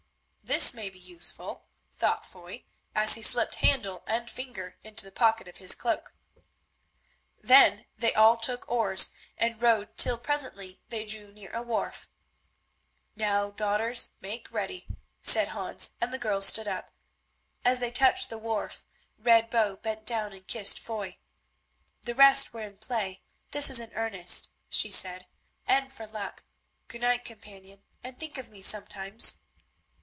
[0.43, 5.47] "This may be useful," thought Foy, as he slipped handle and finger into the pocket
[5.47, 6.13] of his cloak.
[7.39, 12.09] Then they all took oars and rowed till presently they drew near a wharf.
[13.15, 14.87] "Now, daughters, make ready,"
[15.21, 16.91] said Hans, and the girls stood up.
[17.63, 18.83] As they touched the wharf
[19.17, 21.17] Red Bow bent down and kissed Foy.
[22.03, 23.21] "The rest were in play,
[23.51, 25.27] this is in earnest," she said,
[25.65, 26.43] "and for luck.
[26.89, 29.37] Good night, companion, and think of me sometimes."